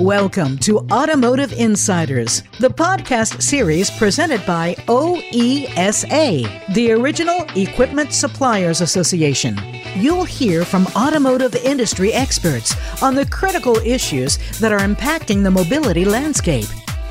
[0.00, 9.58] Welcome to Automotive Insiders, the podcast series presented by OESA, the Original Equipment Suppliers Association.
[9.96, 16.04] You'll hear from automotive industry experts on the critical issues that are impacting the mobility
[16.04, 16.66] landscape.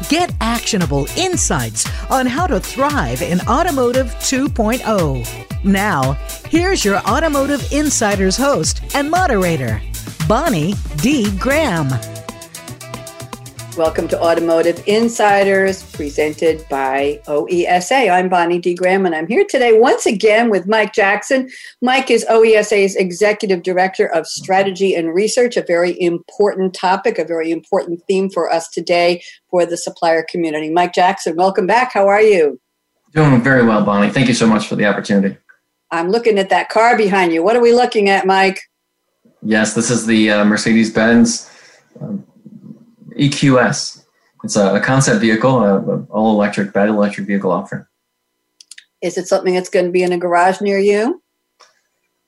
[0.09, 5.63] Get actionable insights on how to thrive in Automotive 2.0.
[5.63, 6.13] Now,
[6.49, 9.81] here's your Automotive Insiders host and moderator,
[10.27, 11.35] Bonnie D.
[11.37, 12.20] Graham.
[13.77, 18.11] Welcome to Automotive Insiders, presented by OESA.
[18.11, 18.75] I'm Bonnie D.
[18.75, 21.49] Graham, and I'm here today once again with Mike Jackson.
[21.81, 27.49] Mike is OESA's Executive Director of Strategy and Research, a very important topic, a very
[27.49, 30.69] important theme for us today for the supplier community.
[30.69, 31.93] Mike Jackson, welcome back.
[31.93, 32.59] How are you?
[33.13, 34.11] Doing very well, Bonnie.
[34.11, 35.37] Thank you so much for the opportunity.
[35.91, 37.41] I'm looking at that car behind you.
[37.41, 38.59] What are we looking at, Mike?
[39.41, 41.49] Yes, this is the uh, Mercedes Benz.
[42.01, 42.25] Um,
[43.21, 44.03] EQS.
[44.43, 47.85] It's a, a concept vehicle, an all electric, battery electric vehicle offering.
[49.01, 51.21] Is it something that's going to be in a garage near you?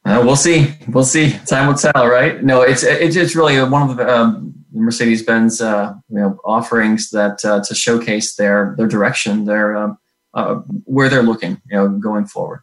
[0.06, 0.74] Uh, we'll see.
[0.88, 1.32] We'll see.
[1.46, 2.44] Time will tell, right?
[2.44, 7.10] No, it's it's, it's really one of the um, Mercedes Benz uh, you know, offerings
[7.12, 9.98] that uh, to showcase their their direction, their um,
[10.34, 12.63] uh, where they're looking, you know, going forward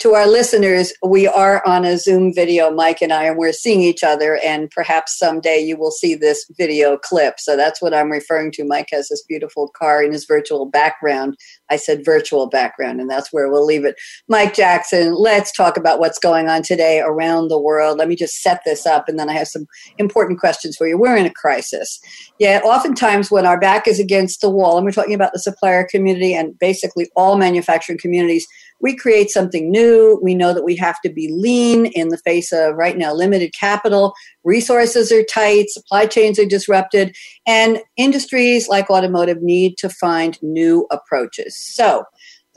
[0.00, 3.82] to our listeners, we are on a Zoom video, Mike and I, and we're seeing
[3.82, 4.38] each other.
[4.42, 7.38] And perhaps someday you will see this video clip.
[7.38, 8.64] So that's what I'm referring to.
[8.64, 11.36] Mike has this beautiful car in his virtual background.
[11.70, 13.94] I said virtual background, and that's where we'll leave it.
[14.26, 17.98] Mike Jackson, let's talk about what's going on today around the world.
[17.98, 19.66] Let me just set this up, and then I have some
[19.98, 20.98] important questions for you.
[20.98, 22.00] We're in a crisis.
[22.38, 25.86] Yet, oftentimes, when our back is against the wall, and we're talking about the supplier
[25.88, 28.46] community and basically all manufacturing communities,
[28.80, 30.18] we create something new.
[30.22, 33.52] We know that we have to be lean in the face of right now limited
[33.58, 34.14] capital.
[34.44, 37.14] Resources are tight, supply chains are disrupted,
[37.46, 41.56] and industries like automotive need to find new approaches.
[41.56, 42.04] So,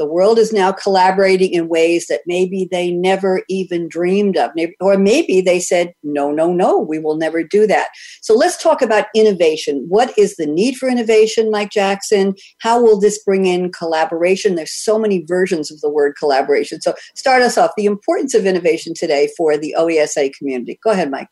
[0.04, 4.52] the world is now collaborating in ways that maybe they never even dreamed of.
[4.82, 7.88] Or maybe they said, no, no, no, we will never do that.
[8.22, 9.86] So let's talk about innovation.
[9.88, 12.36] What is the need for innovation, Mike Jackson?
[12.60, 14.56] How will this bring in collaboration?
[14.56, 16.82] There's so many versions of the word collaboration.
[16.82, 17.72] So start us off.
[17.78, 20.82] The importance of innovation today for the OESA community.
[20.84, 21.30] Go ahead, Mike.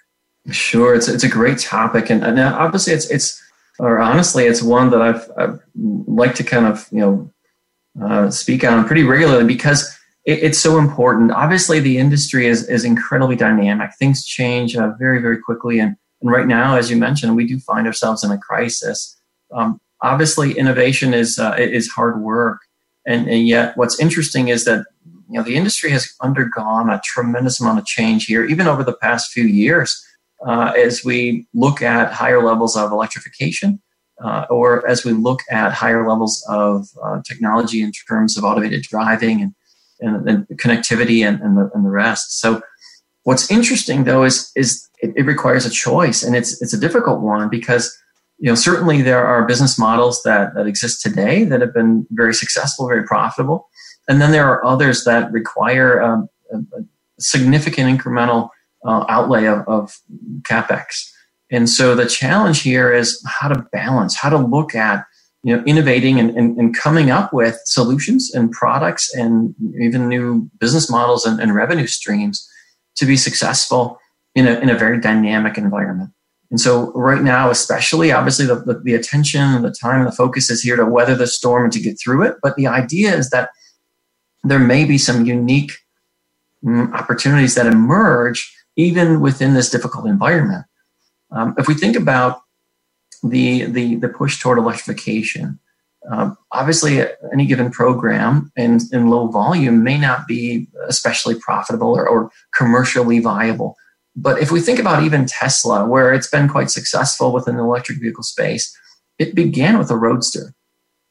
[0.50, 3.40] Sure, it's it's a great topic, and, and obviously it's it's
[3.78, 7.32] or honestly it's one that I've, I've like to kind of you know
[8.00, 11.32] uh, speak on pretty regularly because it, it's so important.
[11.32, 13.92] Obviously, the industry is, is incredibly dynamic.
[13.98, 15.80] Things change uh, very, very quickly.
[15.80, 19.20] And, and right now, as you mentioned, we do find ourselves in a crisis.
[19.54, 22.60] Um, obviously, innovation is, uh, is hard work.
[23.06, 24.86] And, and yet, what's interesting is that
[25.30, 28.94] you know, the industry has undergone a tremendous amount of change here, even over the
[28.94, 30.06] past few years,
[30.46, 33.82] uh, as we look at higher levels of electrification
[34.24, 38.84] uh, or as we look at higher levels of uh, technology in terms of automated
[38.84, 39.54] driving and,
[40.00, 42.40] and, and connectivity and, and, the, and the rest.
[42.40, 42.62] So,
[43.24, 47.22] what's interesting though is is it, it, requires a choice, and it's it's a difficult
[47.22, 47.96] one because
[48.38, 52.34] you know certainly there are business models that that exist today that have been very
[52.34, 53.70] successful, very profitable,
[54.08, 56.84] and then there are others that require um, a, a,
[57.20, 58.50] significant incremental
[58.84, 59.96] uh, outlay of, of
[60.42, 61.11] capex.
[61.52, 65.06] And so the challenge here is how to balance, how to look at
[65.44, 70.50] you know innovating and, and, and coming up with solutions and products and even new
[70.60, 72.48] business models and, and revenue streams
[72.96, 74.00] to be successful
[74.36, 76.12] in a, in a very dynamic environment.
[76.52, 80.16] And so right now, especially obviously the, the, the attention and the time and the
[80.16, 82.36] focus is here to weather the storm and to get through it.
[82.44, 83.50] But the idea is that
[84.44, 85.72] there may be some unique
[86.64, 90.66] mm, opportunities that emerge even within this difficult environment.
[91.32, 92.42] Um, if we think about
[93.24, 95.60] the, the, the push toward electrification,
[96.10, 102.08] um, obviously any given program in, in low volume may not be especially profitable or,
[102.08, 103.76] or commercially viable.
[104.16, 108.02] But if we think about even Tesla, where it's been quite successful within the electric
[108.02, 108.76] vehicle space,
[109.20, 110.54] it began with a roadster.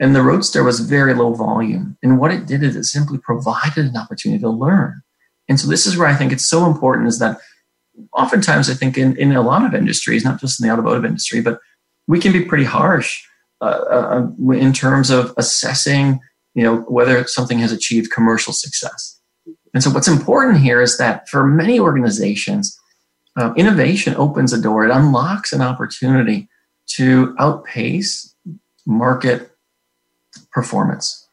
[0.01, 1.97] And the roadster was very low volume.
[2.03, 5.03] And what it did is it simply provided an opportunity to learn.
[5.49, 7.39] And so this is where I think it's so important is that
[8.13, 11.41] oftentimes I think in, in a lot of industries, not just in the automotive industry,
[11.41, 11.59] but
[12.07, 13.23] we can be pretty harsh
[13.61, 16.21] uh, uh, in terms of assessing,
[16.55, 19.21] you know, whether something has achieved commercial success.
[19.75, 22.79] And so what's important here is that for many organizations,
[23.37, 24.85] uh, innovation opens a door.
[24.85, 26.49] It unlocks an opportunity
[26.97, 28.35] to outpace
[28.87, 29.51] market
[30.51, 31.29] performance.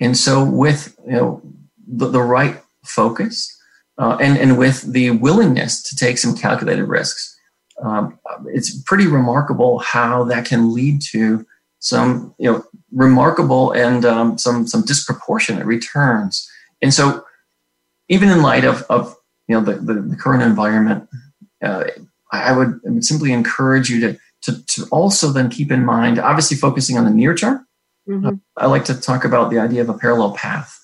[0.00, 1.42] And so with, you know,
[1.86, 3.54] the, the right focus,
[3.98, 7.38] uh, and, and with the willingness to take some calculated risks.
[7.82, 11.44] Um, it's pretty remarkable how that can lead to
[11.82, 16.48] some you know remarkable and um, some some disproportionate returns.
[16.80, 17.24] And so,
[18.08, 19.16] even in light of, of
[19.48, 21.08] you know the, the, the current environment,
[21.62, 21.84] uh,
[22.32, 26.18] I would, I would simply encourage you to, to to also then keep in mind,
[26.18, 27.66] obviously focusing on the near term.
[28.08, 28.26] Mm-hmm.
[28.26, 30.78] Uh, I like to talk about the idea of a parallel path,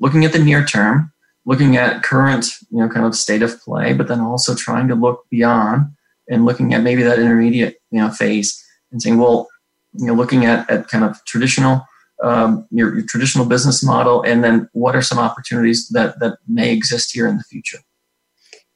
[0.00, 1.12] looking at the near term,
[1.44, 4.94] looking at current you know kind of state of play, but then also trying to
[4.94, 5.86] look beyond
[6.28, 9.48] and looking at maybe that intermediate you know phase and saying, well,
[9.94, 11.86] you know, looking at, at kind of traditional
[12.22, 16.72] um, your, your traditional business model, and then what are some opportunities that that may
[16.72, 17.78] exist here in the future.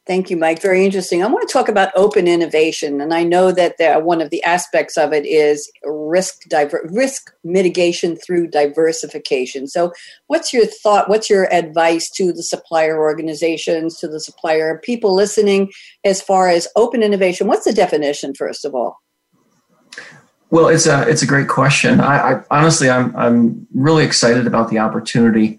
[0.06, 0.62] Thank you, Mike.
[0.62, 1.25] Very interesting.
[1.25, 4.97] I want to talk about open innovation, and I know that one of the aspects
[4.97, 9.67] of it is risk diver- risk mitigation through diversification.
[9.67, 9.93] So,
[10.29, 11.08] what's your thought?
[11.08, 15.73] What's your advice to the supplier organizations, to the supplier people listening,
[16.05, 17.49] as far as open innovation?
[17.49, 19.02] What's the definition, first of all?
[20.50, 22.00] Well, it's a it's a great question.
[22.00, 25.59] I, I honestly, I'm I'm really excited about the opportunity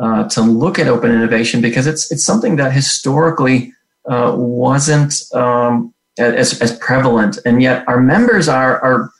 [0.00, 3.74] uh, to look at open innovation because it's it's something that historically
[4.08, 9.10] uh, wasn't um, as, as prevalent, and yet our members are are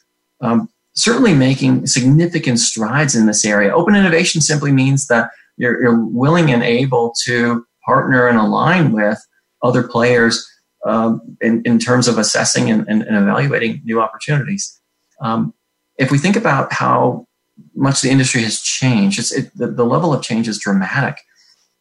[0.41, 3.75] um, certainly making significant strides in this area.
[3.75, 9.19] Open innovation simply means that you're, you're willing and able to partner and align with
[9.63, 10.45] other players
[10.85, 14.81] um, in, in terms of assessing and, and, and evaluating new opportunities.
[15.21, 15.55] Um,
[15.99, 17.27] if we think about how
[17.75, 21.19] much the industry has changed, it, the, the level of change is dramatic.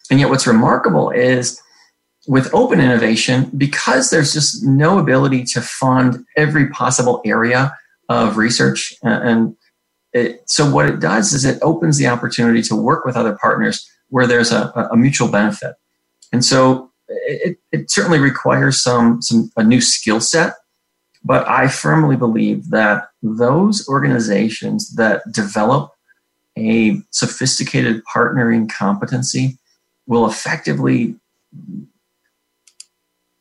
[0.10, 1.62] And yet, what's remarkable is
[2.28, 7.76] with open innovation, because there's just no ability to fund every possible area
[8.10, 9.56] of research, and
[10.14, 13.90] it, so what it does is it opens the opportunity to work with other partners
[14.10, 15.76] where there's a, a mutual benefit.
[16.32, 20.54] And so it, it certainly requires some, some a new skill set
[21.28, 25.92] but I firmly believe that those organizations that develop
[26.58, 29.58] a sophisticated partnering competency
[30.06, 31.16] will effectively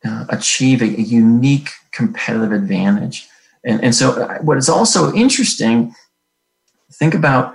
[0.07, 3.27] uh, achieve a, a, unique competitive advantage.
[3.63, 5.93] And, and so, uh, what is also interesting,
[6.93, 7.53] think about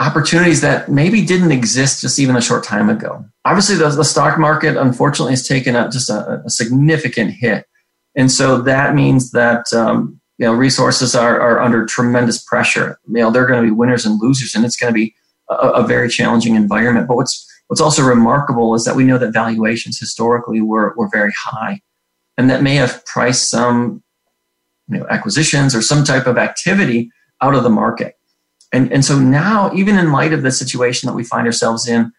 [0.00, 3.24] opportunities that maybe didn't exist just even a short time ago.
[3.44, 7.66] Obviously, the, the stock market, unfortunately, has taken a, just a, a significant hit
[8.14, 12.98] and so that means that um, you know resources are, are under tremendous pressure.
[13.06, 15.14] You know they're going to be winners and losers, and it's going to be
[15.50, 17.08] a, a, very challenging environment.
[17.08, 21.32] But what's what's also remarkable is that we know that valuations historically were were very
[21.36, 21.80] high,
[22.36, 24.02] and that may have priced some
[24.88, 28.16] you know acquisitions or some type of activity out of the market.
[28.72, 32.12] And and so now, even in light of the situation that we find ourselves in,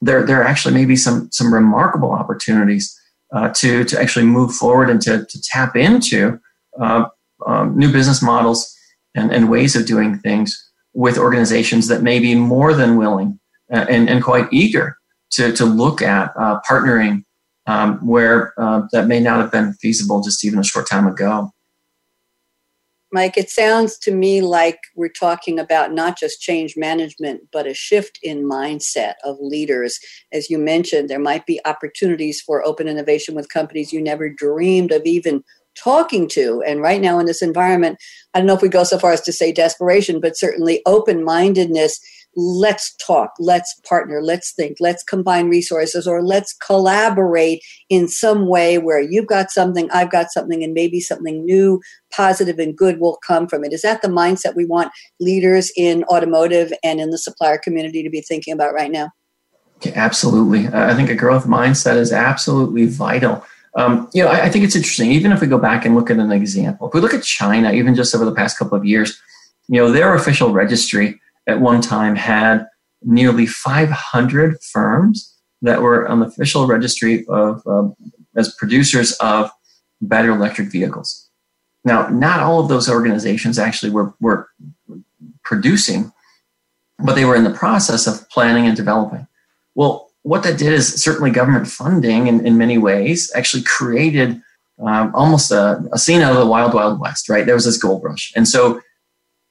[0.00, 2.98] there there actually may be some some remarkable opportunities
[3.34, 6.38] uh, to to actually move forward and to, to tap into
[6.80, 7.06] uh,
[7.46, 8.74] um, new business models
[9.14, 10.56] and, and ways of doing things
[10.94, 13.37] with organizations that may be more than willing
[13.70, 14.96] and, and quite eager
[15.30, 17.24] to, to look at uh, partnering
[17.66, 21.52] um, where uh, that may not have been feasible just even a short time ago.
[23.10, 27.72] Mike, it sounds to me like we're talking about not just change management, but a
[27.72, 29.98] shift in mindset of leaders.
[30.30, 34.92] As you mentioned, there might be opportunities for open innovation with companies you never dreamed
[34.92, 35.42] of even
[35.82, 36.62] talking to.
[36.66, 37.98] And right now in this environment,
[38.34, 41.24] I don't know if we go so far as to say desperation, but certainly open
[41.24, 42.00] mindedness
[42.36, 48.78] let's talk, let's partner, let's think, let's combine resources, or let's collaborate in some way
[48.78, 51.80] where you've got something, I've got something, and maybe something new,
[52.12, 53.72] positive, and good will come from it.
[53.72, 58.10] Is that the mindset we want leaders in automotive and in the supplier community to
[58.10, 59.10] be thinking about right now?
[59.82, 60.68] Yeah, absolutely.
[60.68, 63.44] I think a growth mindset is absolutely vital.
[63.74, 65.12] Um, you know, I, I think it's interesting.
[65.12, 67.72] Even if we go back and look at an example, if we look at China,
[67.72, 69.20] even just over the past couple of years,
[69.68, 72.66] you know, their official registry at one time had
[73.02, 77.88] nearly 500 firms that were on the official registry of uh,
[78.36, 79.50] as producers of
[80.00, 81.28] battery electric vehicles.
[81.84, 84.48] Now, not all of those organizations actually were, were
[85.42, 86.12] producing,
[86.98, 89.26] but they were in the process of planning and developing.
[89.74, 94.42] Well, what that did is certainly government funding in, in many ways actually created
[94.80, 97.46] um, almost a, a scene out of the wild, wild west, right?
[97.46, 98.32] There was this gold rush.
[98.36, 98.80] And so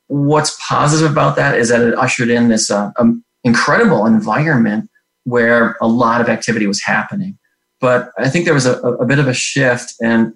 [0.07, 4.89] what's positive about that is that it ushered in this uh, um, incredible environment
[5.23, 7.37] where a lot of activity was happening.
[7.79, 10.33] But I think there was a, a bit of a shift, and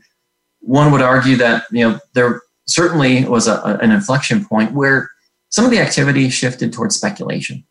[0.60, 5.10] one would argue that you know there certainly was a, an inflection point where
[5.50, 7.66] some of the activity shifted towards speculation,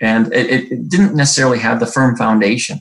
[0.00, 2.80] and it, it didn't necessarily have the firm foundation.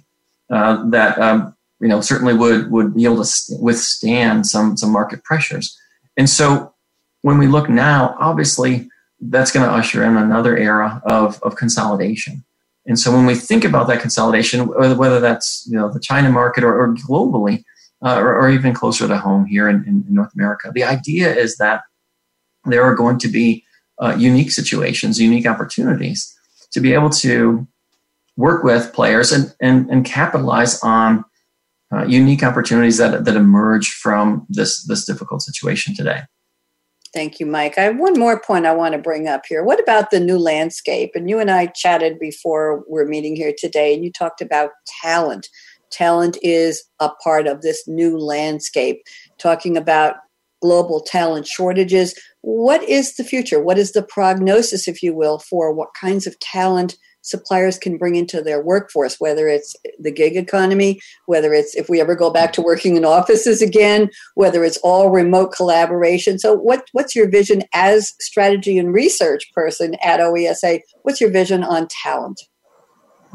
[0.50, 5.24] uh, that um, you know certainly would would be able to withstand some some market
[5.24, 5.78] pressures.
[6.18, 6.74] And so
[7.22, 8.90] when we look now, obviously
[9.22, 12.44] that's going to usher in another era of of consolidation.
[12.86, 16.64] And so when we think about that consolidation, whether that's you know the China market
[16.64, 17.64] or, or globally,
[18.04, 21.58] uh, or, or, even closer to home here in, in, North America, the idea is
[21.58, 21.82] that
[22.66, 23.64] there are going to be
[24.02, 26.34] uh, unique situations, unique opportunities
[26.72, 27.68] to be able to
[28.38, 31.26] work with players and, and, and capitalize on
[31.94, 36.22] uh, unique opportunities that, that emerge from this, this difficult situation today.
[37.12, 37.78] Thank you, Mike.
[37.78, 39.64] I have one more point I want to bring up here.
[39.64, 41.12] What about the new landscape?
[41.16, 45.50] And you and I chatted before we're meeting here today, and you talked about talent.
[45.92, 49.02] Talent is a part of this new landscape,
[49.40, 50.18] talking about
[50.62, 52.14] global talent shortages.
[52.42, 53.60] What is the future?
[53.60, 56.96] What is the prognosis, if you will, for what kinds of talent
[57.30, 62.02] suppliers can bring into their workforce, whether it's the gig economy, whether it's if we
[62.02, 66.40] ever go back to working in offices again, whether it's all remote collaboration.
[66.40, 70.82] So, what, what's your vision as strategy and research person at OESA?
[71.04, 72.42] What's your vision on talent?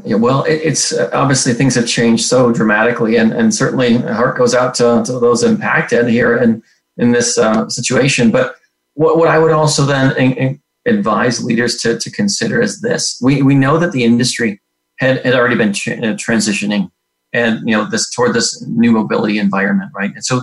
[0.05, 4.37] Yeah, well, it, it's uh, obviously things have changed so dramatically, and, and certainly heart
[4.37, 6.63] goes out to, to those impacted here in,
[6.97, 8.31] in this uh, situation.
[8.31, 8.57] But
[8.95, 13.19] what, what I would also then in, in advise leaders to, to consider is this.
[13.23, 14.61] We, we know that the industry
[14.99, 16.91] had, had already been tra- uh, transitioning
[17.33, 20.13] and you know this toward this new mobility environment, right?
[20.15, 20.43] And so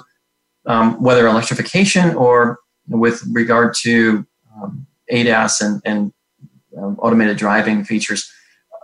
[0.67, 6.13] um, whether electrification or with regard to um, ADAS and, and
[6.77, 8.29] um, automated driving features,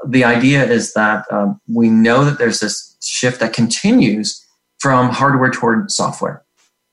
[0.07, 4.43] the idea is that um, we know that there's this shift that continues
[4.79, 6.43] from hardware toward software.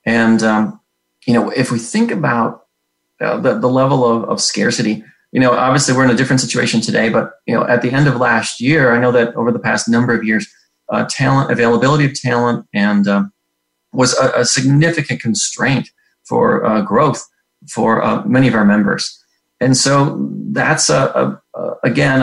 [0.04, 0.80] And um,
[1.26, 2.63] you know, if we think about
[3.20, 5.04] uh, the, the level of, of scarcity.
[5.32, 8.06] You know, obviously we're in a different situation today, but you know, at the end
[8.06, 10.46] of last year, I know that over the past number of years,
[10.90, 13.32] uh, talent availability of talent and um,
[13.92, 15.88] was a, a, significant constraint
[16.24, 17.26] for uh, growth
[17.68, 19.18] for uh, many of our members.
[19.60, 22.20] And so that's a, a again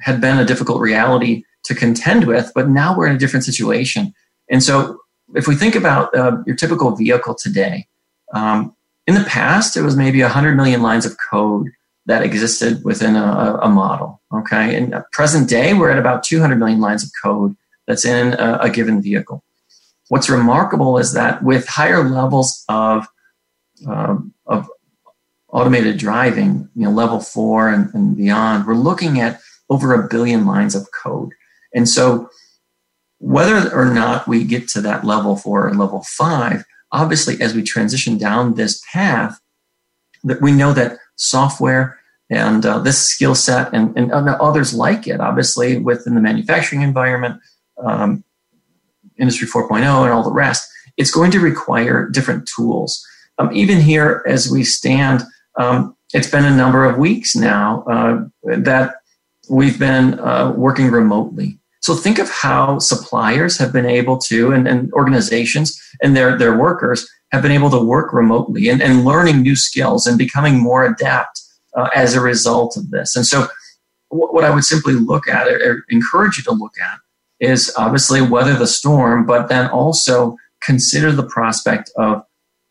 [0.00, 4.14] had been a difficult reality to contend with, but now we're in a different situation.
[4.48, 4.98] And so
[5.34, 7.86] if we think about uh, your typical vehicle today,
[8.34, 8.74] um,
[9.06, 11.68] in the past, it was maybe 100 million lines of code
[12.06, 14.20] that existed within a, a model.
[14.32, 14.76] Okay.
[14.76, 18.70] In present day, we're at about 200 million lines of code that's in a, a
[18.70, 19.42] given vehicle.
[20.08, 23.06] What's remarkable is that with higher levels of,
[23.86, 24.68] um, of
[25.48, 30.46] automated driving, you know, level four and, and beyond, we're looking at over a billion
[30.46, 31.30] lines of code.
[31.74, 32.28] And so,
[33.18, 37.62] whether or not we get to that level four or level five, obviously, as we
[37.62, 39.40] transition down this path,
[40.24, 41.98] that we know that software
[42.30, 47.40] and uh, this skill set and, and, others like it, obviously, within the manufacturing environment,
[47.84, 48.22] um,
[49.18, 53.04] Industry 4.0, and all the rest, it's going to require different tools.
[53.38, 55.22] Um, even here, as we stand,
[55.58, 58.24] um, it's been a number of weeks now uh,
[58.58, 58.96] that
[59.48, 61.59] we've been uh, working remotely.
[61.80, 66.56] So think of how suppliers have been able to, and, and organizations and their, their
[66.56, 70.84] workers have been able to work remotely and, and learning new skills and becoming more
[70.84, 71.40] adept
[71.76, 73.16] uh, as a result of this.
[73.16, 73.46] And so,
[74.08, 76.98] what, what I would simply look at or, or encourage you to look at
[77.38, 82.22] is obviously weather the storm, but then also consider the prospect of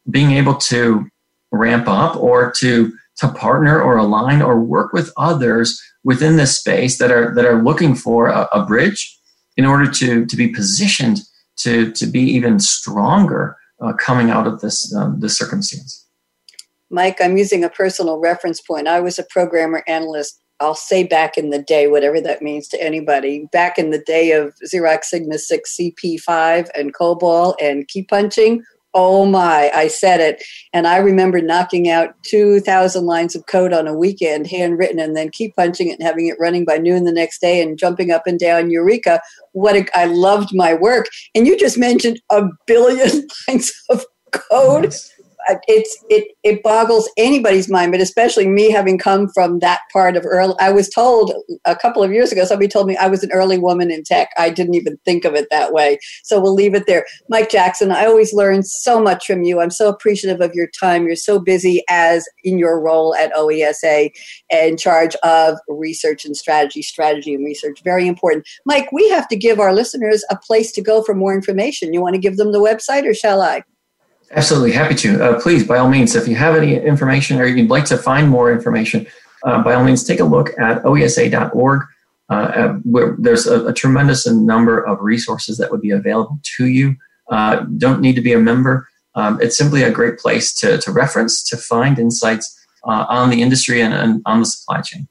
[0.09, 1.07] being able to
[1.51, 6.97] ramp up or to to partner or align or work with others within this space
[6.97, 9.17] that are that are looking for a, a bridge
[9.57, 11.19] in order to to be positioned
[11.57, 16.05] to to be even stronger uh, coming out of this um, this circumstance.
[16.89, 18.87] Mike, I'm using a personal reference point.
[18.87, 20.41] I was a programmer analyst.
[20.61, 23.47] I'll say back in the day, whatever that means to anybody.
[23.51, 29.25] Back in the day of Xerox Sigma 6 CP5 and COBOL and key punching, Oh
[29.25, 30.43] my, I said it.
[30.73, 35.29] And I remember knocking out 2,000 lines of code on a weekend, handwritten, and then
[35.31, 38.25] keep punching it and having it running by noon the next day and jumping up
[38.25, 39.21] and down Eureka.
[39.51, 41.07] What a, I loved my work.
[41.35, 44.93] And you just mentioned a billion lines of code
[45.49, 50.15] Uh, it's it it boggles anybody's mind, but especially me having come from that part
[50.15, 50.53] of early.
[50.59, 51.33] I was told
[51.65, 54.29] a couple of years ago, somebody told me I was an early woman in tech.
[54.37, 55.97] I didn't even think of it that way.
[56.23, 57.05] So we'll leave it there.
[57.29, 59.59] Mike Jackson, I always learn so much from you.
[59.59, 61.05] I'm so appreciative of your time.
[61.05, 64.11] You're so busy as in your role at OESA
[64.51, 67.81] in charge of research and strategy, strategy and research.
[67.83, 68.47] Very important.
[68.65, 71.93] Mike, we have to give our listeners a place to go for more information.
[71.93, 73.63] You want to give them the website or shall I?
[74.31, 75.23] Absolutely, happy to.
[75.23, 78.29] Uh, please, by all means, if you have any information or you'd like to find
[78.29, 79.07] more information,
[79.43, 81.81] uh, by all means, take a look at oesa.org.
[82.29, 82.77] uh,
[83.17, 86.95] there's a, a, tremendous number of resources that would be available to you.
[87.31, 88.87] Uh, don't need to be a member.
[89.15, 93.41] Um, it's simply a great place to, to reference, to find insights uh, on the
[93.41, 95.07] industry and, and on the supply chain.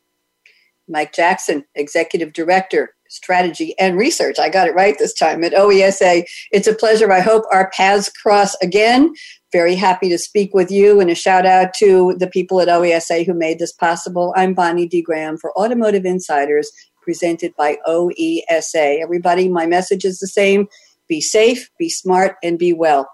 [0.88, 4.38] Mike Jackson, Executive Director, Strategy and Research.
[4.38, 6.24] I got it right this time at OESA.
[6.52, 7.10] It's a pleasure.
[7.12, 9.12] I hope our paths cross again.
[9.52, 13.26] Very happy to speak with you and a shout out to the people at OESA
[13.26, 14.34] who made this possible.
[14.36, 15.02] I'm Bonnie D.
[15.02, 16.70] Graham for Automotive Insiders,
[17.02, 19.00] presented by OESA.
[19.00, 20.68] Everybody, my message is the same
[21.08, 23.10] be safe, be smart, and be well.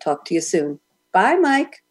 [0.00, 0.78] Talk to you soon.
[1.12, 1.82] Bye, Mike.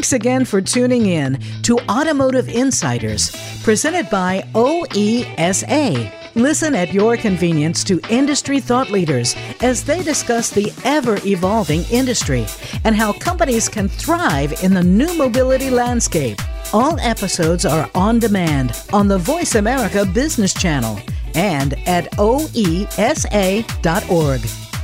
[0.00, 6.10] Thanks again for tuning in to Automotive Insiders, presented by OESA.
[6.34, 12.46] Listen at your convenience to industry thought leaders as they discuss the ever evolving industry
[12.84, 16.38] and how companies can thrive in the new mobility landscape.
[16.72, 20.98] All episodes are on demand on the Voice America Business Channel
[21.34, 22.70] and at oesa.org.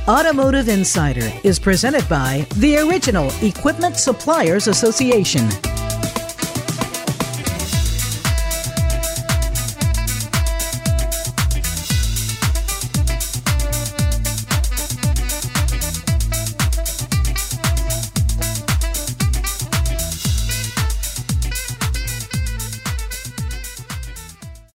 [0.07, 5.49] Automotive Insider is presented by the Original Equipment Suppliers Association.